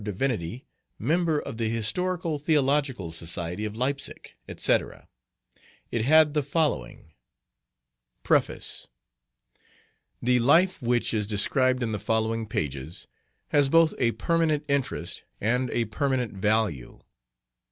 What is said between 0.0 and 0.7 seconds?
D.,